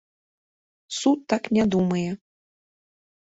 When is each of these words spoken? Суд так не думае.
Суд 0.99 1.19
так 1.33 1.43
не 1.57 1.63
думае. 1.75 2.07